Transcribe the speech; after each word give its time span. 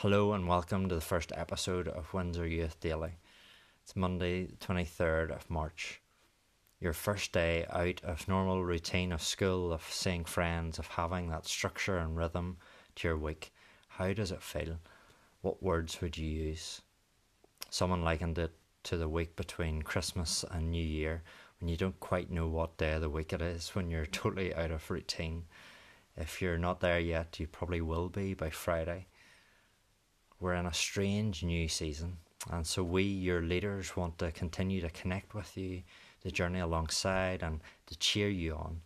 Hello 0.00 0.34
and 0.34 0.46
welcome 0.46 0.90
to 0.90 0.94
the 0.94 1.00
first 1.00 1.32
episode 1.34 1.88
of 1.88 2.12
Windsor 2.12 2.46
Youth 2.46 2.78
Daily. 2.80 3.12
It's 3.82 3.96
Monday, 3.96 4.44
the 4.44 4.56
23rd 4.56 5.30
of 5.30 5.48
March. 5.48 6.02
Your 6.78 6.92
first 6.92 7.32
day 7.32 7.64
out 7.70 8.02
of 8.04 8.28
normal 8.28 8.62
routine 8.62 9.10
of 9.10 9.22
school, 9.22 9.72
of 9.72 9.82
seeing 9.84 10.26
friends, 10.26 10.78
of 10.78 10.86
having 10.86 11.30
that 11.30 11.46
structure 11.46 11.96
and 11.96 12.14
rhythm 12.14 12.58
to 12.96 13.08
your 13.08 13.16
week. 13.16 13.54
How 13.88 14.12
does 14.12 14.30
it 14.30 14.42
feel? 14.42 14.80
What 15.40 15.62
words 15.62 16.02
would 16.02 16.18
you 16.18 16.28
use? 16.28 16.82
Someone 17.70 18.04
likened 18.04 18.38
it 18.38 18.52
to 18.82 18.98
the 18.98 19.08
week 19.08 19.34
between 19.34 19.80
Christmas 19.80 20.44
and 20.50 20.70
New 20.70 20.84
Year 20.84 21.22
when 21.58 21.70
you 21.70 21.78
don't 21.78 21.98
quite 22.00 22.30
know 22.30 22.48
what 22.48 22.76
day 22.76 22.92
of 22.92 23.00
the 23.00 23.08
week 23.08 23.32
it 23.32 23.40
is, 23.40 23.74
when 23.74 23.90
you're 23.90 24.04
totally 24.12 24.54
out 24.54 24.72
of 24.72 24.90
routine. 24.90 25.44
If 26.18 26.42
you're 26.42 26.58
not 26.58 26.80
there 26.80 27.00
yet, 27.00 27.40
you 27.40 27.46
probably 27.46 27.80
will 27.80 28.10
be 28.10 28.34
by 28.34 28.50
Friday 28.50 29.06
we're 30.40 30.54
in 30.54 30.66
a 30.66 30.74
strange 30.74 31.42
new 31.42 31.68
season. 31.68 32.18
And 32.50 32.66
so 32.66 32.84
we, 32.84 33.02
your 33.02 33.42
leaders, 33.42 33.96
want 33.96 34.18
to 34.18 34.30
continue 34.30 34.80
to 34.80 34.90
connect 34.90 35.34
with 35.34 35.56
you, 35.56 35.82
to 36.22 36.30
journey 36.30 36.60
alongside, 36.60 37.42
and 37.42 37.60
to 37.86 37.98
cheer 37.98 38.28
you 38.28 38.54
on, 38.54 38.82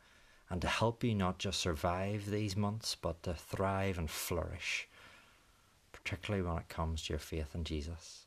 and 0.49 0.63
to 0.63 0.69
help 0.69 1.05
you 1.05 1.15
not 1.15 1.39
just 1.39 1.61
survive 1.61 2.27
these 2.27 2.57
months, 2.57 2.95
but 2.95 3.23
to 3.25 3.35
thrive 3.35 3.99
and 3.99 4.11
flourish, 4.11 4.89
particularly 5.93 6.47
when 6.47 6.59
it 6.59 6.69
comes 6.69 7.03
to 7.03 7.13
your 7.13 7.21
faith 7.21 7.55
in 7.55 7.65
Jesus. 7.65 8.27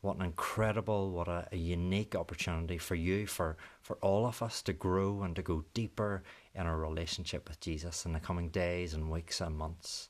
What 0.00 0.16
an 0.16 0.24
incredible, 0.24 1.10
what 1.10 1.26
a, 1.26 1.48
a 1.50 1.56
unique 1.56 2.14
opportunity 2.14 2.78
for 2.78 2.94
you, 2.94 3.26
for, 3.26 3.56
for 3.82 3.96
all 3.96 4.26
of 4.26 4.42
us 4.42 4.62
to 4.62 4.72
grow 4.72 5.22
and 5.22 5.34
to 5.36 5.42
go 5.42 5.64
deeper 5.74 6.22
in 6.54 6.66
our 6.66 6.78
relationship 6.78 7.48
with 7.48 7.60
Jesus 7.60 8.06
in 8.06 8.12
the 8.12 8.20
coming 8.20 8.48
days 8.48 8.94
and 8.94 9.10
weeks 9.10 9.40
and 9.40 9.58
months. 9.58 10.08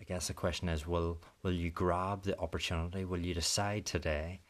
I 0.00 0.04
guess 0.04 0.28
the 0.28 0.34
question 0.34 0.68
is 0.68 0.86
will 0.86 1.18
will 1.42 1.52
you 1.52 1.70
grab 1.70 2.22
the 2.22 2.38
opportunity? 2.38 3.04
Will 3.04 3.24
you 3.24 3.34
decide 3.34 3.84
today 3.84 4.40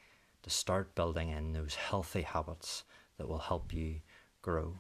to 0.43 0.51
start 0.51 0.95
building 0.95 1.31
in 1.31 1.53
those 1.53 1.75
healthy 1.75 2.23
habits 2.23 2.85
that 3.17 3.29
will 3.29 3.39
help 3.39 3.73
you 3.73 4.01
grow? 4.43 4.79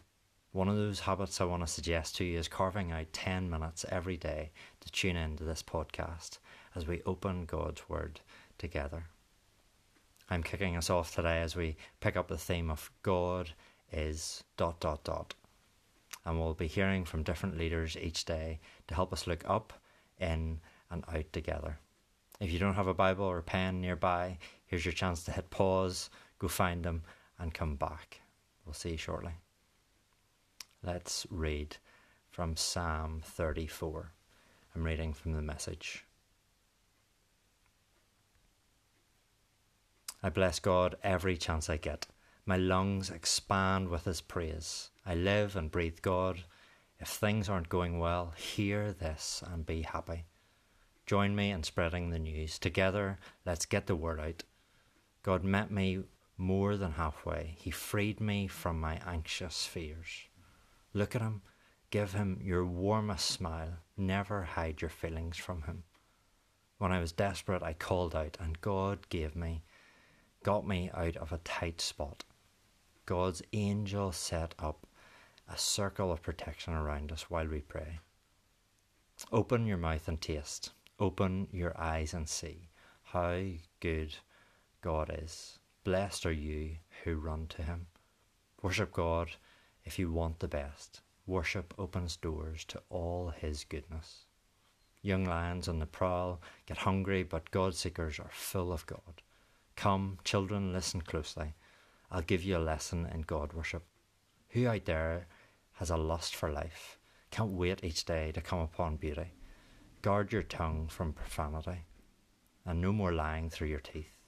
One 0.52 0.68
of 0.68 0.76
those 0.76 1.00
habits 1.00 1.40
I 1.40 1.44
want 1.44 1.62
to 1.62 1.72
suggest 1.72 2.16
to 2.16 2.24
you 2.24 2.38
is 2.38 2.48
carving 2.48 2.90
out 2.90 3.12
10 3.12 3.48
minutes 3.48 3.84
every 3.90 4.16
day 4.16 4.50
to 4.80 4.92
tune 4.92 5.16
into 5.16 5.44
this 5.44 5.62
podcast 5.62 6.38
as 6.74 6.86
we 6.86 7.02
open 7.04 7.44
God's 7.44 7.88
Word 7.88 8.20
together. 8.58 9.04
I'm 10.30 10.42
kicking 10.42 10.76
us 10.76 10.90
off 10.90 11.14
today 11.14 11.40
as 11.40 11.56
we 11.56 11.76
pick 12.00 12.16
up 12.16 12.28
the 12.28 12.36
theme 12.36 12.70
of 12.70 12.90
God 13.02 13.50
is 13.90 14.44
dot 14.56 14.80
dot 14.80 15.04
dot. 15.04 15.34
And 16.26 16.38
we'll 16.38 16.54
be 16.54 16.66
hearing 16.66 17.04
from 17.04 17.22
different 17.22 17.56
leaders 17.56 17.96
each 17.96 18.26
day 18.26 18.60
to 18.88 18.94
help 18.94 19.12
us 19.12 19.26
look 19.26 19.44
up 19.48 19.72
in 20.18 20.60
and 20.90 21.04
out 21.12 21.32
together. 21.32 21.78
If 22.40 22.52
you 22.52 22.58
don't 22.58 22.74
have 22.74 22.86
a 22.86 22.94
Bible 22.94 23.24
or 23.24 23.38
a 23.38 23.42
pen 23.42 23.80
nearby, 23.80 24.38
here's 24.66 24.84
your 24.84 24.92
chance 24.92 25.24
to 25.24 25.32
hit 25.32 25.50
pause, 25.50 26.10
go 26.38 26.48
find 26.48 26.84
them, 26.84 27.02
and 27.38 27.52
come 27.52 27.76
back. 27.76 28.20
We'll 28.64 28.74
see 28.74 28.90
you 28.90 28.96
shortly. 28.96 29.32
Let's 30.82 31.26
read 31.30 31.76
from 32.30 32.56
Psalm 32.56 33.20
34. 33.24 34.12
I'm 34.74 34.84
reading 34.84 35.12
from 35.12 35.32
the 35.32 35.42
message. 35.42 36.04
I 40.22 40.28
bless 40.28 40.60
God 40.60 40.96
every 41.02 41.36
chance 41.36 41.68
I 41.68 41.76
get. 41.76 42.06
My 42.44 42.56
lungs 42.56 43.10
expand 43.10 43.88
with 43.88 44.04
His 44.04 44.20
praise. 44.20 44.90
I 45.04 45.14
live 45.14 45.56
and 45.56 45.70
breathe 45.70 45.98
God 46.02 46.42
if 47.00 47.08
things 47.08 47.48
aren't 47.48 47.68
going 47.68 47.98
well, 47.98 48.32
hear 48.36 48.92
this 48.92 49.42
and 49.46 49.64
be 49.64 49.82
happy. 49.82 50.24
Join 51.06 51.34
me 51.34 51.50
in 51.50 51.62
spreading 51.62 52.10
the 52.10 52.18
news. 52.18 52.58
Together, 52.58 53.18
let's 53.46 53.66
get 53.66 53.86
the 53.86 53.96
word 53.96 54.20
out. 54.20 54.42
God 55.22 55.44
met 55.44 55.70
me 55.70 56.02
more 56.36 56.76
than 56.76 56.92
halfway. 56.92 57.54
He 57.58 57.70
freed 57.70 58.20
me 58.20 58.46
from 58.46 58.80
my 58.80 59.00
anxious 59.06 59.64
fears. 59.64 60.28
Look 60.92 61.14
at 61.14 61.22
him. 61.22 61.42
Give 61.90 62.12
him 62.12 62.40
your 62.42 62.66
warmest 62.66 63.26
smile. 63.26 63.78
Never 63.96 64.42
hide 64.42 64.82
your 64.82 64.90
feelings 64.90 65.36
from 65.36 65.62
him. 65.62 65.84
When 66.78 66.92
I 66.92 67.00
was 67.00 67.12
desperate, 67.12 67.62
I 67.62 67.72
called 67.72 68.14
out, 68.14 68.36
and 68.38 68.60
God 68.60 69.08
gave 69.08 69.34
me, 69.34 69.62
got 70.42 70.66
me 70.66 70.90
out 70.94 71.16
of 71.16 71.32
a 71.32 71.38
tight 71.38 71.80
spot. 71.80 72.24
God's 73.06 73.42
angel 73.52 74.12
set 74.12 74.54
up 74.58 74.86
a 75.48 75.56
circle 75.56 76.12
of 76.12 76.22
protection 76.22 76.74
around 76.74 77.10
us 77.10 77.30
while 77.30 77.46
we 77.46 77.60
pray. 77.60 78.00
Open 79.32 79.66
your 79.66 79.78
mouth 79.78 80.06
and 80.08 80.20
taste. 80.20 80.70
Open 81.00 81.48
your 81.52 81.78
eyes 81.80 82.14
and 82.14 82.28
see 82.28 82.68
how 83.02 83.40
good 83.80 84.14
God 84.82 85.10
is. 85.22 85.58
Blessed 85.84 86.26
are 86.26 86.32
you 86.32 86.76
who 87.02 87.16
run 87.16 87.46
to 87.48 87.62
Him. 87.62 87.86
Worship 88.62 88.92
God 88.92 89.30
if 89.84 89.98
you 89.98 90.12
want 90.12 90.40
the 90.40 90.48
best. 90.48 91.00
Worship 91.26 91.72
opens 91.78 92.16
doors 92.16 92.64
to 92.66 92.82
all 92.90 93.30
His 93.30 93.64
goodness. 93.64 94.26
Young 95.02 95.24
lions 95.24 95.68
on 95.68 95.78
the 95.78 95.86
prowl 95.86 96.40
get 96.66 96.78
hungry, 96.78 97.22
but 97.22 97.50
God 97.50 97.74
seekers 97.74 98.18
are 98.18 98.30
full 98.32 98.72
of 98.72 98.86
God. 98.86 99.22
Come, 99.76 100.18
children, 100.24 100.72
listen 100.72 101.00
closely. 101.00 101.54
I'll 102.10 102.22
give 102.22 102.42
you 102.42 102.56
a 102.56 102.58
lesson 102.58 103.06
in 103.06 103.22
God 103.22 103.52
worship. 103.52 103.84
Who 104.50 104.66
out 104.66 104.86
there 104.86 105.26
has 105.78 105.90
a 105.90 105.96
lust 105.96 106.34
for 106.34 106.50
life, 106.50 106.98
can't 107.30 107.52
wait 107.52 107.84
each 107.84 108.04
day 108.04 108.32
to 108.32 108.40
come 108.40 108.58
upon 108.58 108.96
beauty. 108.96 109.32
Guard 110.02 110.32
your 110.32 110.42
tongue 110.42 110.88
from 110.88 111.12
profanity, 111.12 111.84
and 112.66 112.80
no 112.80 112.92
more 112.92 113.12
lying 113.12 113.48
through 113.48 113.68
your 113.68 113.78
teeth. 113.78 114.18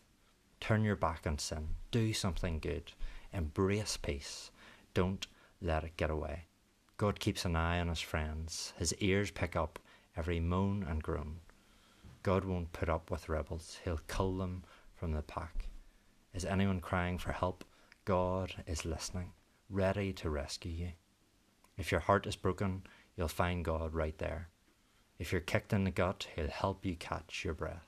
Turn 0.61 0.85
your 0.85 0.97
back 0.97 1.27
on 1.27 1.39
sin, 1.39 1.69
do 1.91 2.13
something 2.13 2.61
good, 2.61 2.93
embrace 3.33 3.97
peace, 3.97 4.51
don't 4.95 5.27
let 5.61 5.83
it 5.83 5.97
get 5.97 6.11
away. 6.11 6.45
God 6.99 7.19
keeps 7.19 7.45
an 7.45 7.57
eye 7.57 7.81
on 7.81 7.89
his 7.89 8.01
friends, 8.01 8.73
his 8.77 8.95
ears 8.99 9.31
pick 9.31 9.57
up 9.57 9.81
every 10.17 10.39
moan 10.39 10.85
and 10.89 11.03
groan. 11.03 11.41
God 12.23 12.45
won't 12.45 12.73
put 12.73 12.89
up 12.89 13.11
with 13.11 13.29
rebels, 13.29 13.79
he'll 13.85 14.01
cull 14.07 14.37
them 14.37 14.63
from 14.95 15.13
the 15.13 15.23
pack. 15.23 15.69
Is 16.33 16.45
anyone 16.45 16.81
crying 16.81 17.19
for 17.19 17.33
help? 17.33 17.65
God 18.05 18.55
is 18.67 18.85
listening, 18.85 19.33
ready 19.69 20.13
to 20.13 20.31
rescue 20.31 20.73
you. 20.73 20.93
If 21.77 21.91
your 21.91 22.01
heart 22.01 22.27
is 22.27 22.37
broken, 22.37 22.83
you'll 23.17 23.29
find 23.29 23.65
God 23.65 23.95
right 23.95 24.17
there. 24.19 24.49
If 25.19 25.33
you're 25.33 25.41
kicked 25.41 25.73
in 25.73 25.85
the 25.85 25.91
gut, 25.91 26.27
He'll 26.35 26.49
help 26.49 26.85
you 26.85 26.97
catch 26.97 27.45
your 27.45 27.55
breath. 27.55 27.87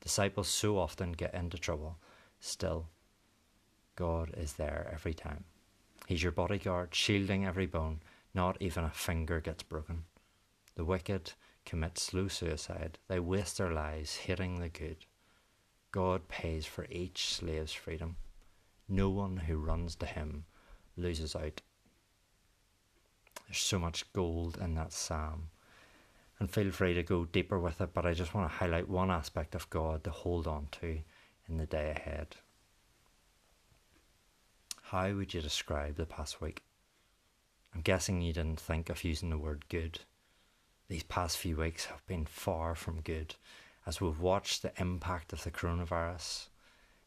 Disciples 0.00 0.48
so 0.48 0.78
often 0.78 1.12
get 1.12 1.34
into 1.34 1.58
trouble. 1.58 1.98
Still, 2.40 2.88
God 3.96 4.32
is 4.36 4.54
there 4.54 4.88
every 4.92 5.14
time. 5.14 5.44
He's 6.06 6.22
your 6.22 6.32
bodyguard, 6.32 6.94
shielding 6.94 7.44
every 7.44 7.66
bone. 7.66 8.00
Not 8.32 8.56
even 8.60 8.84
a 8.84 8.90
finger 8.90 9.40
gets 9.40 9.62
broken. 9.62 10.04
The 10.76 10.84
wicked 10.84 11.32
commit 11.66 11.98
slow 11.98 12.28
suicide. 12.28 12.98
They 13.08 13.20
waste 13.20 13.58
their 13.58 13.72
lives 13.72 14.16
hating 14.16 14.60
the 14.60 14.68
good. 14.68 15.04
God 15.90 16.28
pays 16.28 16.64
for 16.64 16.86
each 16.90 17.34
slave's 17.34 17.72
freedom. 17.72 18.16
No 18.88 19.10
one 19.10 19.36
who 19.36 19.56
runs 19.56 19.96
to 19.96 20.06
Him 20.06 20.44
loses 20.96 21.34
out 21.34 21.60
there's 23.48 23.58
so 23.58 23.78
much 23.78 24.12
gold 24.12 24.58
in 24.60 24.74
that 24.74 24.92
psalm. 24.92 25.48
And 26.38 26.50
feel 26.50 26.70
free 26.70 26.94
to 26.94 27.02
go 27.02 27.24
deeper 27.24 27.58
with 27.58 27.80
it, 27.80 27.94
but 27.94 28.06
I 28.06 28.12
just 28.14 28.34
want 28.34 28.48
to 28.48 28.56
highlight 28.56 28.88
one 28.88 29.10
aspect 29.10 29.54
of 29.54 29.70
God 29.70 30.04
to 30.04 30.10
hold 30.10 30.46
on 30.46 30.68
to 30.80 31.00
in 31.48 31.56
the 31.56 31.66
day 31.66 31.90
ahead. 31.90 32.36
How 34.82 35.12
would 35.12 35.34
you 35.34 35.40
describe 35.40 35.96
the 35.96 36.06
past 36.06 36.40
week? 36.40 36.62
I'm 37.74 37.80
guessing 37.80 38.22
you 38.22 38.32
didn't 38.32 38.60
think 38.60 38.88
of 38.88 39.02
using 39.02 39.30
the 39.30 39.38
word 39.38 39.64
good. 39.68 40.00
These 40.88 41.02
past 41.02 41.38
few 41.38 41.56
weeks 41.56 41.86
have 41.86 42.06
been 42.06 42.24
far 42.26 42.74
from 42.74 43.00
good 43.00 43.34
as 43.86 44.00
we've 44.00 44.20
watched 44.20 44.62
the 44.62 44.72
impact 44.78 45.32
of 45.32 45.44
the 45.44 45.50
coronavirus. 45.50 46.48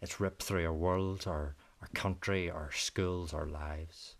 It's 0.01 0.19
ripped 0.19 0.43
through 0.43 0.65
our 0.65 0.73
world, 0.73 1.25
our, 1.27 1.55
our 1.81 1.87
country, 1.93 2.49
our 2.49 2.71
schools, 2.71 3.33
our 3.33 3.45
lives. 3.45 4.15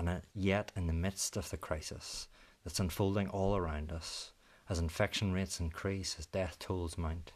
And 0.00 0.22
yet, 0.32 0.72
in 0.74 0.86
the 0.86 0.94
midst 0.94 1.36
of 1.36 1.50
the 1.50 1.58
crisis 1.58 2.26
that's 2.64 2.80
unfolding 2.80 3.28
all 3.28 3.54
around 3.54 3.92
us, 3.92 4.32
as 4.66 4.78
infection 4.78 5.34
rates 5.34 5.60
increase, 5.60 6.16
as 6.18 6.24
death 6.24 6.58
tolls 6.58 6.96
mount, 6.96 7.32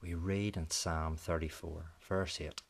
we 0.00 0.14
read 0.14 0.56
in 0.56 0.70
Psalm 0.70 1.14
34, 1.14 1.90
verse 2.08 2.40
8 2.40 2.62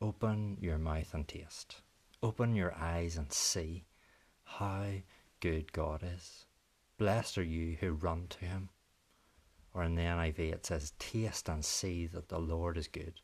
Open 0.00 0.56
your 0.60 0.78
mouth 0.78 1.14
and 1.14 1.28
taste, 1.28 1.76
open 2.20 2.56
your 2.56 2.74
eyes 2.74 3.16
and 3.16 3.32
see 3.32 3.84
how 4.42 4.86
good 5.38 5.72
God 5.72 6.02
is. 6.02 6.46
Blessed 6.96 7.38
are 7.38 7.44
you 7.44 7.76
who 7.78 7.92
run 7.92 8.26
to 8.30 8.44
him. 8.44 8.70
Or 9.72 9.84
in 9.84 9.94
the 9.94 10.02
NIV 10.02 10.40
it 10.54 10.66
says, 10.66 10.92
Taste 10.98 11.48
and 11.48 11.64
see 11.64 12.06
that 12.06 12.30
the 12.30 12.40
Lord 12.40 12.78
is 12.78 12.88
good. 12.88 13.20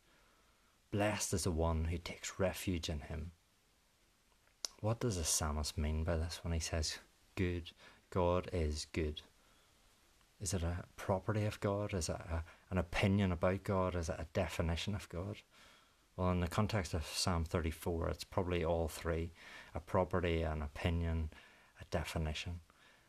Blessed 0.89 1.33
is 1.33 1.43
the 1.43 1.51
one 1.51 1.83
who 1.83 1.97
takes 1.97 2.39
refuge 2.39 2.87
in 2.87 3.01
him. 3.01 3.33
What 4.85 4.99
does 4.99 5.17
the 5.17 5.23
psalmist 5.23 5.79
mean 5.79 6.03
by 6.03 6.15
this 6.15 6.41
when 6.43 6.53
he 6.53 6.59
says, 6.59 6.99
Good, 7.33 7.71
God 8.11 8.47
is 8.53 8.85
good? 8.93 9.23
Is 10.39 10.53
it 10.53 10.61
a 10.61 10.83
property 10.95 11.45
of 11.45 11.59
God? 11.59 11.95
Is 11.95 12.07
it 12.07 12.17
a, 12.17 12.43
an 12.69 12.77
opinion 12.77 13.31
about 13.31 13.63
God? 13.63 13.95
Is 13.95 14.09
it 14.09 14.19
a 14.19 14.27
definition 14.33 14.93
of 14.93 15.09
God? 15.09 15.37
Well, 16.15 16.29
in 16.29 16.39
the 16.39 16.47
context 16.47 16.93
of 16.93 17.03
Psalm 17.03 17.45
34, 17.45 18.09
it's 18.09 18.23
probably 18.23 18.63
all 18.63 18.87
three 18.87 19.31
a 19.73 19.79
property, 19.79 20.43
an 20.43 20.61
opinion, 20.61 21.31
a 21.81 21.85
definition. 21.85 22.59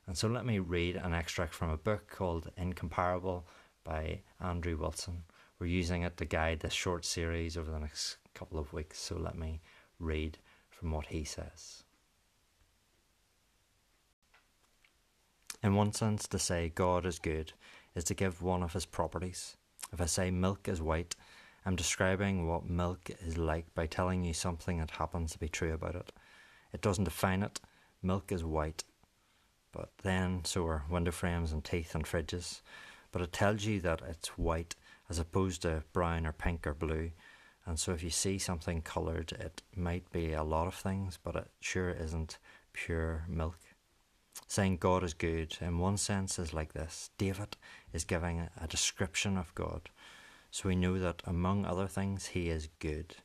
And 0.07 0.17
so 0.17 0.29
let 0.29 0.47
me 0.47 0.61
read 0.61 0.97
an 0.97 1.13
extract 1.13 1.53
from 1.53 1.69
a 1.69 1.77
book 1.77 2.09
called 2.09 2.51
Incomparable 2.57 3.47
by 3.85 4.23
Andrew 4.41 4.79
Wilson. 4.79 5.25
We're 5.59 5.67
using 5.67 6.05
it 6.05 6.17
to 6.17 6.25
guide 6.25 6.61
this 6.61 6.73
short 6.73 7.05
series 7.05 7.59
over 7.59 7.71
the 7.71 7.81
next 7.81 8.17
couple 8.33 8.59
of 8.59 8.73
weeks, 8.73 8.99
so 8.99 9.19
let 9.19 9.37
me 9.37 9.61
read 10.01 10.39
from 10.79 10.91
what 10.91 11.07
he 11.07 11.25
says. 11.25 11.85
In 15.63 15.75
one 15.75 15.93
sense, 15.93 16.29
to 16.29 16.39
say 16.39 16.71
God 16.75 17.07
is 17.07 17.19
good 17.19 17.53
is 17.95 18.05
to 18.05 18.15
give 18.15 18.43
one 18.43 18.63
of 18.63 18.75
his 18.75 18.87
properties. 18.87 19.57
If 19.93 20.01
I 20.01 20.07
say 20.07 20.31
milk 20.31 20.69
is 20.69 20.83
white, 20.83 21.17
I'm 21.65 21.77
describing 21.77 22.47
what 22.47 22.69
milk 22.69 23.11
is 23.25 23.39
like 23.39 23.75
by 23.75 23.87
telling 23.87 24.23
you 24.23 24.35
something 24.35 24.79
that 24.79 24.93
happens 24.93 25.33
to 25.33 25.39
be 25.39 25.49
true 25.49 25.73
about 25.73 25.97
it. 25.97 26.13
It 26.73 26.83
doesn't 26.83 27.05
define 27.05 27.43
it. 27.43 27.59
Milk 28.03 28.31
is 28.31 28.45
white. 28.45 28.85
But 29.73 29.91
then, 30.03 30.45
so 30.45 30.67
are 30.67 30.85
window 30.91 31.11
frames 31.11 31.53
and 31.53 31.65
teeth 31.65 31.95
and 31.95 32.05
fridges. 32.05 32.61
But 33.11 33.23
it 33.23 33.33
tells 33.33 33.65
you 33.65 33.81
that 33.81 34.03
it's 34.07 34.29
white 34.39 34.77
as 35.09 35.19
opposed 35.19 35.63
to 35.63 35.85
brown 35.93 36.27
or 36.27 36.33
pink 36.33 36.67
or 36.67 36.75
blue. 36.75 37.11
And 37.67 37.79
so 37.79 37.93
if 37.93 38.03
you 38.03 38.11
see 38.11 38.39
something 38.39 38.81
coloured, 38.81 39.33
it 39.33 39.63
might 39.75 40.11
be 40.13 40.33
a 40.33 40.45
lot 40.45 40.69
of 40.69 40.75
things, 40.75 41.19
but 41.23 41.35
it 41.35 41.51
sure 41.61 41.91
isn't 41.91 42.39
pure 42.73 43.25
milk. 43.29 43.59
Saying 44.47 44.77
God 44.77 45.03
is 45.03 45.15
good, 45.15 45.57
in 45.61 45.79
one 45.79 45.97
sense, 45.97 46.39
is 46.39 46.55
like 46.55 46.73
this 46.73 47.11
David 47.19 47.57
is 47.93 48.05
giving 48.05 48.49
a 48.61 48.69
description 48.69 49.37
of 49.37 49.55
God. 49.55 49.91
So 50.51 50.69
we 50.69 50.77
know 50.77 50.99
that 51.01 51.23
among 51.27 51.65
other 51.65 51.89
things, 51.89 52.27
he 52.27 52.49
is 52.49 52.69
good, 52.79 53.17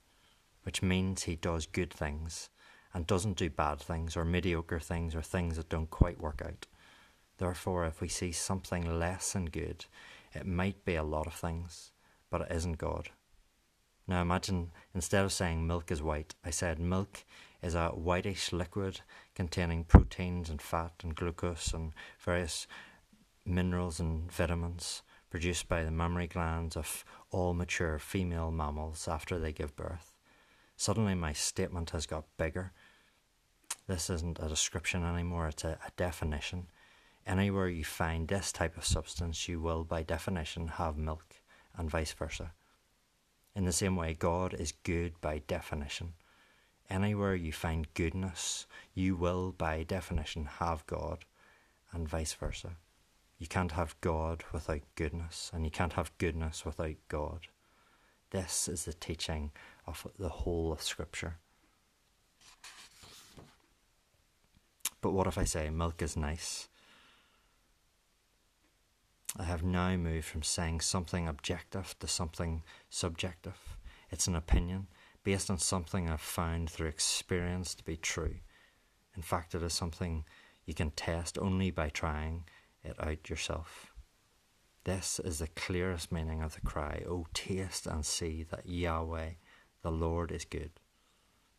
which 0.63 0.81
means 0.81 1.23
he 1.23 1.35
does 1.35 1.65
good 1.67 1.93
things 1.93 2.49
and 2.93 3.05
doesn't 3.05 3.37
do 3.37 3.49
bad 3.49 3.79
things 3.79 4.17
or 4.17 4.25
mediocre 4.25 4.79
things 4.79 5.15
or 5.15 5.21
things 5.21 5.57
that 5.57 5.69
don't 5.69 5.89
quite 5.89 6.19
work 6.19 6.41
out. 6.43 6.65
Therefore, 7.37 7.85
if 7.85 8.01
we 8.01 8.07
see 8.07 8.31
something 8.31 8.99
less 8.99 9.33
than 9.33 9.45
good, 9.45 9.85
it 10.33 10.45
might 10.45 10.83
be 10.83 10.95
a 10.95 11.03
lot 11.03 11.27
of 11.27 11.33
things, 11.33 11.91
but 12.29 12.41
it 12.41 12.51
isn't 12.51 12.77
God. 12.77 13.09
Now 14.11 14.21
imagine 14.21 14.71
instead 14.93 15.23
of 15.23 15.31
saying 15.31 15.65
milk 15.65 15.89
is 15.89 16.01
white, 16.03 16.35
I 16.43 16.49
said 16.49 16.79
milk 16.79 17.23
is 17.63 17.75
a 17.75 17.91
whitish 17.91 18.51
liquid 18.51 18.99
containing 19.35 19.85
proteins 19.85 20.49
and 20.49 20.61
fat 20.61 20.91
and 21.01 21.15
glucose 21.15 21.73
and 21.73 21.93
various 22.19 22.67
minerals 23.45 24.01
and 24.01 24.29
vitamins 24.29 25.01
produced 25.29 25.69
by 25.69 25.85
the 25.85 25.91
mammary 25.91 26.27
glands 26.27 26.75
of 26.75 27.05
all 27.29 27.53
mature 27.53 27.97
female 27.99 28.51
mammals 28.51 29.07
after 29.07 29.39
they 29.39 29.53
give 29.53 29.77
birth. 29.77 30.13
Suddenly, 30.75 31.15
my 31.15 31.31
statement 31.31 31.91
has 31.91 32.05
got 32.05 32.25
bigger. 32.35 32.73
This 33.87 34.09
isn't 34.09 34.39
a 34.41 34.49
description 34.49 35.05
anymore, 35.05 35.47
it's 35.47 35.63
a, 35.63 35.79
a 35.87 35.91
definition. 35.95 36.67
Anywhere 37.25 37.69
you 37.69 37.85
find 37.85 38.27
this 38.27 38.51
type 38.51 38.75
of 38.75 38.83
substance, 38.83 39.47
you 39.47 39.61
will, 39.61 39.85
by 39.85 40.03
definition, 40.03 40.67
have 40.67 40.97
milk, 40.97 41.35
and 41.77 41.89
vice 41.89 42.11
versa. 42.11 42.51
In 43.55 43.65
the 43.65 43.71
same 43.71 43.95
way, 43.95 44.13
God 44.13 44.53
is 44.53 44.73
good 44.83 45.19
by 45.19 45.39
definition. 45.47 46.13
Anywhere 46.89 47.35
you 47.35 47.51
find 47.51 47.93
goodness, 47.93 48.65
you 48.93 49.15
will, 49.15 49.51
by 49.51 49.83
definition, 49.83 50.45
have 50.45 50.85
God, 50.87 51.25
and 51.91 52.07
vice 52.07 52.33
versa. 52.33 52.71
You 53.37 53.47
can't 53.47 53.71
have 53.73 53.99
God 54.01 54.43
without 54.53 54.81
goodness, 54.95 55.51
and 55.53 55.65
you 55.65 55.71
can't 55.71 55.93
have 55.93 56.17
goodness 56.17 56.65
without 56.65 56.95
God. 57.07 57.47
This 58.29 58.67
is 58.67 58.85
the 58.85 58.93
teaching 58.93 59.51
of 59.85 60.07
the 60.17 60.29
whole 60.29 60.71
of 60.71 60.81
Scripture. 60.81 61.37
But 65.01 65.11
what 65.11 65.27
if 65.27 65.37
I 65.37 65.43
say 65.43 65.69
milk 65.69 66.01
is 66.01 66.15
nice? 66.15 66.69
I 69.39 69.43
have 69.43 69.63
now 69.63 69.95
moved 69.95 70.25
from 70.25 70.43
saying 70.43 70.81
something 70.81 71.25
objective 71.25 71.95
to 71.99 72.07
something 72.07 72.63
subjective. 72.89 73.77
It's 74.09 74.27
an 74.27 74.35
opinion 74.35 74.87
based 75.23 75.49
on 75.49 75.57
something 75.57 76.09
I've 76.09 76.19
found 76.19 76.69
through 76.69 76.89
experience 76.89 77.73
to 77.75 77.83
be 77.85 77.95
true. 77.95 78.35
In 79.15 79.21
fact, 79.21 79.55
it 79.55 79.63
is 79.63 79.71
something 79.71 80.25
you 80.65 80.73
can 80.73 80.91
test 80.91 81.37
only 81.37 81.71
by 81.71 81.87
trying 81.87 82.43
it 82.83 82.95
out 82.99 83.29
yourself. 83.29 83.93
This 84.83 85.17
is 85.23 85.39
the 85.39 85.47
clearest 85.47 86.11
meaning 86.11 86.41
of 86.41 86.55
the 86.55 86.61
cry, 86.61 87.03
O 87.07 87.25
taste 87.33 87.87
and 87.87 88.05
see 88.05 88.43
that 88.49 88.67
Yahweh, 88.67 89.29
the 89.81 89.91
Lord, 89.91 90.33
is 90.33 90.43
good. 90.43 90.71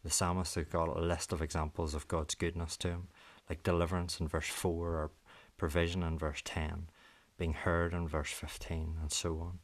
The 0.04 0.10
psalmist 0.10 0.56
has 0.56 0.66
got 0.66 0.88
a 0.88 1.00
list 1.00 1.32
of 1.32 1.40
examples 1.40 1.94
of 1.94 2.08
God's 2.08 2.34
goodness 2.34 2.76
to 2.78 2.88
him, 2.88 3.08
like 3.48 3.62
deliverance 3.62 4.20
in 4.20 4.28
verse 4.28 4.48
4 4.48 4.72
or 4.72 5.10
provision 5.56 6.02
in 6.02 6.18
verse 6.18 6.42
10 6.44 6.88
being 7.38 7.52
heard 7.52 7.92
in 7.92 8.08
verse 8.08 8.30
15, 8.30 8.96
and 9.00 9.12
so 9.12 9.38
on. 9.40 9.58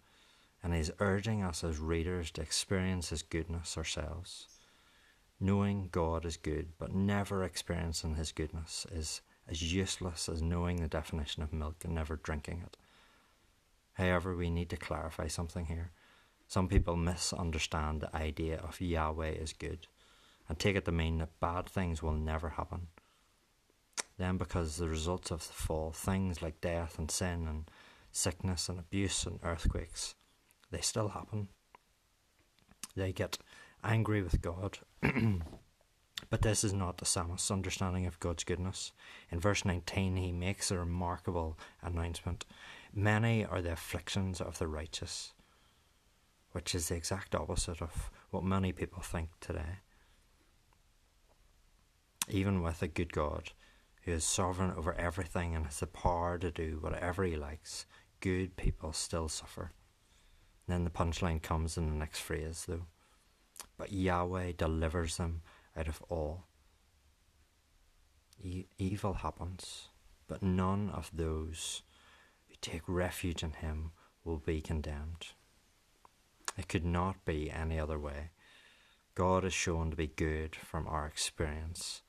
And 0.62 0.74
he's 0.74 0.90
urging 0.98 1.42
us 1.42 1.62
as 1.62 1.78
readers 1.78 2.30
to 2.32 2.40
experience 2.40 3.10
his 3.10 3.22
goodness 3.22 3.76
ourselves. 3.76 4.48
Knowing 5.40 5.88
God 5.92 6.24
is 6.24 6.36
good, 6.36 6.70
but 6.78 6.94
never 6.94 7.44
experiencing 7.44 8.16
his 8.16 8.32
goodness 8.32 8.86
is 8.90 9.20
as 9.48 9.72
useless 9.72 10.28
as 10.28 10.42
knowing 10.42 10.76
the 10.76 10.88
definition 10.88 11.42
of 11.42 11.52
milk 11.52 11.84
and 11.84 11.94
never 11.94 12.16
drinking 12.16 12.62
it. 12.66 12.76
However, 13.92 14.36
we 14.36 14.50
need 14.50 14.70
to 14.70 14.76
clarify 14.76 15.28
something 15.28 15.66
here. 15.66 15.92
Some 16.48 16.68
people 16.68 16.96
misunderstand 16.96 18.00
the 18.00 18.14
idea 18.16 18.58
of 18.58 18.80
Yahweh 18.80 19.30
is 19.30 19.52
good 19.52 19.86
and 20.48 20.58
take 20.58 20.76
it 20.76 20.84
to 20.86 20.92
mean 20.92 21.18
that 21.18 21.40
bad 21.40 21.68
things 21.68 22.02
will 22.02 22.14
never 22.14 22.50
happen 22.50 22.88
then, 24.18 24.36
because 24.36 24.76
the 24.76 24.88
results 24.88 25.30
of 25.30 25.46
the 25.46 25.52
fall, 25.52 25.92
things 25.92 26.42
like 26.42 26.60
death 26.60 26.98
and 26.98 27.10
sin 27.10 27.46
and 27.48 27.70
sickness 28.10 28.68
and 28.68 28.78
abuse 28.78 29.24
and 29.26 29.38
earthquakes, 29.42 30.14
they 30.70 30.80
still 30.80 31.08
happen. 31.08 31.48
They 32.96 33.12
get 33.12 33.38
angry 33.84 34.22
with 34.22 34.42
God. 34.42 34.78
but 36.30 36.42
this 36.42 36.64
is 36.64 36.72
not 36.72 36.98
the 36.98 37.04
psalmist's 37.04 37.50
understanding 37.50 38.06
of 38.06 38.18
God's 38.18 38.44
goodness. 38.44 38.92
In 39.30 39.38
verse 39.38 39.64
19, 39.64 40.16
he 40.16 40.32
makes 40.32 40.70
a 40.70 40.78
remarkable 40.78 41.58
announcement 41.82 42.44
Many 42.94 43.44
are 43.44 43.62
the 43.62 43.72
afflictions 43.72 44.40
of 44.40 44.58
the 44.58 44.66
righteous, 44.66 45.32
which 46.52 46.74
is 46.74 46.88
the 46.88 46.96
exact 46.96 47.34
opposite 47.34 47.82
of 47.82 48.10
what 48.30 48.42
many 48.42 48.72
people 48.72 49.02
think 49.02 49.28
today. 49.40 49.80
Even 52.28 52.62
with 52.62 52.82
a 52.82 52.88
good 52.88 53.12
God, 53.12 53.52
who 54.08 54.14
is 54.14 54.24
sovereign 54.24 54.72
over 54.74 54.94
everything 54.94 55.54
and 55.54 55.66
has 55.66 55.80
the 55.80 55.86
power 55.86 56.38
to 56.38 56.50
do 56.50 56.78
whatever 56.80 57.24
he 57.24 57.36
likes, 57.36 57.84
good 58.20 58.56
people 58.56 58.90
still 58.90 59.28
suffer. 59.28 59.70
And 60.66 60.74
then 60.74 60.84
the 60.84 60.90
punchline 60.90 61.42
comes 61.42 61.76
in 61.76 61.86
the 61.86 61.94
next 61.94 62.20
phrase, 62.20 62.64
though. 62.66 62.86
But 63.76 63.92
Yahweh 63.92 64.52
delivers 64.56 65.18
them 65.18 65.42
out 65.76 65.88
of 65.88 66.02
all. 66.08 66.46
E- 68.42 68.64
evil 68.78 69.12
happens, 69.12 69.88
but 70.26 70.42
none 70.42 70.88
of 70.88 71.10
those 71.12 71.82
who 72.48 72.54
take 72.62 72.82
refuge 72.86 73.42
in 73.42 73.52
him 73.52 73.90
will 74.24 74.38
be 74.38 74.62
condemned. 74.62 75.26
It 76.56 76.68
could 76.68 76.84
not 76.84 77.26
be 77.26 77.50
any 77.50 77.78
other 77.78 77.98
way. 77.98 78.30
God 79.14 79.44
is 79.44 79.52
shown 79.52 79.90
to 79.90 79.96
be 79.96 80.06
good 80.06 80.56
from 80.56 80.86
our 80.86 81.06
experience 81.06 82.02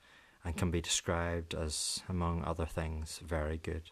and 0.44 0.56
can 0.56 0.70
be 0.70 0.80
described 0.80 1.54
as, 1.54 2.02
among 2.08 2.44
other 2.44 2.66
things, 2.66 3.20
very 3.24 3.58
good. 3.58 3.90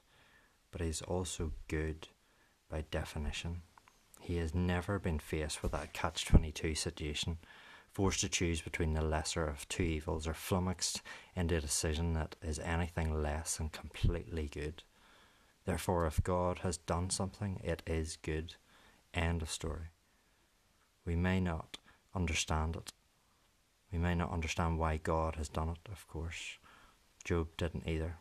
But 0.71 0.81
he's 0.81 1.03
also 1.03 1.53
good 1.69 2.09
by 2.69 2.85
definition. 2.91 3.63
He 4.21 4.37
has 4.37 4.55
never 4.55 4.99
been 4.99 5.19
faced 5.19 5.63
with 5.63 5.73
that 5.73 5.93
catch 5.93 6.25
22 6.27 6.75
situation, 6.75 7.39
forced 7.93 8.21
to 8.21 8.29
choose 8.29 8.61
between 8.61 8.95
the 8.95 9.03
lesser 9.03 9.47
of 9.47 9.69
two 9.69 9.83
evils, 9.83 10.27
or 10.27 10.35
flummoxed 10.35 11.03
into 11.35 11.57
a 11.57 11.61
decision 11.61 12.13
that 12.15 12.37
is 12.43 12.59
anything 12.59 13.23
less 13.23 13.57
than 13.57 13.69
completely 13.69 14.49
good. 14.53 14.83
Therefore, 15.65 16.07
if 16.07 16.23
God 16.23 16.61
has 16.61 16.79
done 16.79 17.11
something, 17.11 17.61
it 17.63 17.83
is 17.87 18.17
good. 18.17 18.55
End 19.13 19.43
of 19.43 19.51
story. 19.51 19.91
We 21.05 21.17
may 21.17 21.41
not 21.41 21.79
understand 22.15 22.77
it, 22.77 22.93
we 23.93 23.99
may 23.99 24.15
not 24.15 24.33
understand 24.33 24.79
why 24.79 24.99
God 24.99 25.37
has 25.37 25.49
done 25.49 25.71
it, 25.71 25.91
of 25.91 26.07
course. 26.09 26.59
Job 27.25 27.49
didn't 27.57 27.89
either. 27.89 28.17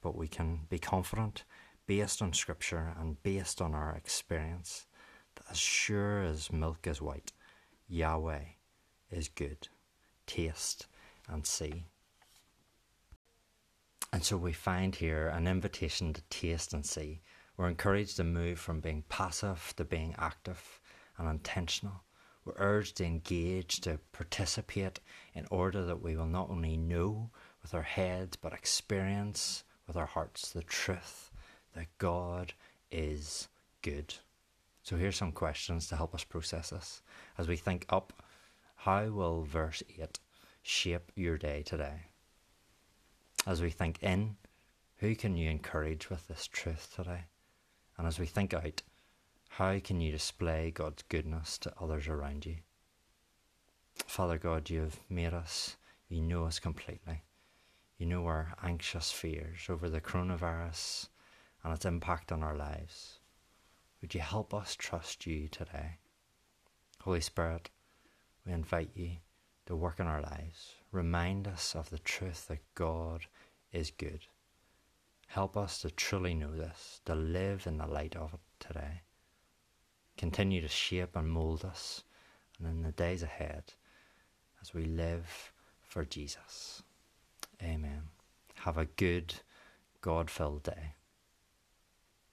But 0.00 0.16
we 0.16 0.28
can 0.28 0.60
be 0.68 0.78
confident, 0.78 1.44
based 1.86 2.22
on 2.22 2.32
Scripture 2.32 2.94
and 2.98 3.22
based 3.22 3.60
on 3.60 3.74
our 3.74 3.94
experience, 3.94 4.86
that 5.34 5.44
as 5.50 5.58
sure 5.58 6.22
as 6.22 6.52
milk 6.52 6.86
is 6.86 7.02
white, 7.02 7.32
Yahweh 7.88 8.44
is 9.10 9.28
good. 9.28 9.68
Taste 10.26 10.86
and 11.28 11.46
see. 11.46 11.86
And 14.12 14.24
so 14.24 14.36
we 14.36 14.52
find 14.52 14.94
here 14.94 15.28
an 15.28 15.46
invitation 15.46 16.12
to 16.12 16.22
taste 16.30 16.72
and 16.72 16.84
see. 16.84 17.20
We're 17.56 17.68
encouraged 17.68 18.16
to 18.16 18.24
move 18.24 18.58
from 18.58 18.80
being 18.80 19.04
passive 19.08 19.74
to 19.76 19.84
being 19.84 20.14
active 20.18 20.80
and 21.18 21.28
intentional. 21.28 22.02
We're 22.44 22.54
urged 22.56 22.96
to 22.96 23.04
engage, 23.04 23.80
to 23.80 23.98
participate, 24.12 25.00
in 25.34 25.46
order 25.50 25.84
that 25.84 26.02
we 26.02 26.16
will 26.16 26.26
not 26.26 26.50
only 26.50 26.76
know 26.76 27.30
with 27.62 27.74
our 27.74 27.82
heads, 27.82 28.36
but 28.36 28.52
experience 28.52 29.64
with 29.86 29.96
our 29.96 30.06
hearts 30.06 30.50
the 30.50 30.62
truth 30.62 31.30
that 31.74 31.86
God 31.98 32.52
is 32.90 33.48
good. 33.82 34.14
So 34.82 34.96
here's 34.96 35.16
some 35.16 35.32
questions 35.32 35.88
to 35.88 35.96
help 35.96 36.14
us 36.14 36.24
process 36.24 36.70
this. 36.70 37.02
As 37.36 37.48
we 37.48 37.56
think 37.56 37.86
up, 37.90 38.12
how 38.76 39.08
will 39.08 39.42
verse 39.42 39.82
8 39.98 40.18
shape 40.62 41.12
your 41.14 41.36
day 41.36 41.62
today? 41.62 42.06
As 43.46 43.60
we 43.60 43.70
think 43.70 44.02
in, 44.02 44.36
who 44.96 45.14
can 45.14 45.36
you 45.36 45.50
encourage 45.50 46.10
with 46.10 46.26
this 46.28 46.46
truth 46.46 46.92
today? 46.94 47.24
And 47.98 48.06
as 48.06 48.18
we 48.18 48.26
think 48.26 48.54
out, 48.54 48.82
how 49.54 49.78
can 49.80 50.00
you 50.00 50.12
display 50.12 50.70
God's 50.70 51.02
goodness 51.02 51.58
to 51.58 51.72
others 51.80 52.06
around 52.06 52.46
you? 52.46 52.56
Father 54.06 54.38
God, 54.38 54.70
you 54.70 54.80
have 54.80 55.00
made 55.10 55.34
us, 55.34 55.76
you 56.08 56.22
know 56.22 56.44
us 56.44 56.58
completely. 56.60 57.22
You 57.98 58.06
know 58.06 58.24
our 58.26 58.54
anxious 58.62 59.10
fears 59.10 59.66
over 59.68 59.90
the 59.90 60.00
coronavirus 60.00 61.08
and 61.62 61.74
its 61.74 61.84
impact 61.84 62.30
on 62.30 62.42
our 62.44 62.56
lives. 62.56 63.18
Would 64.00 64.14
you 64.14 64.20
help 64.20 64.54
us 64.54 64.76
trust 64.76 65.26
you 65.26 65.48
today? 65.48 65.98
Holy 67.02 67.20
Spirit, 67.20 67.70
we 68.46 68.52
invite 68.52 68.90
you 68.94 69.16
to 69.66 69.76
work 69.76 69.98
in 69.98 70.06
our 70.06 70.22
lives. 70.22 70.74
Remind 70.92 71.48
us 71.48 71.74
of 71.74 71.90
the 71.90 71.98
truth 71.98 72.46
that 72.48 72.74
God 72.74 73.26
is 73.72 73.90
good. 73.90 74.26
Help 75.26 75.56
us 75.56 75.82
to 75.82 75.90
truly 75.90 76.34
know 76.34 76.56
this, 76.56 77.00
to 77.04 77.14
live 77.14 77.66
in 77.66 77.78
the 77.78 77.86
light 77.86 78.16
of 78.16 78.32
it 78.32 78.40
today. 78.60 79.02
Continue 80.20 80.60
to 80.60 80.68
shape 80.68 81.16
and 81.16 81.30
mould 81.30 81.64
us, 81.64 82.04
and 82.58 82.68
in 82.68 82.82
the 82.82 82.92
days 82.92 83.22
ahead, 83.22 83.72
as 84.60 84.74
we 84.74 84.84
live 84.84 85.50
for 85.80 86.04
Jesus. 86.04 86.82
Amen. 87.62 88.02
Have 88.56 88.76
a 88.76 88.84
good, 88.84 89.32
God 90.02 90.28
filled 90.28 90.64
day. 90.64 90.92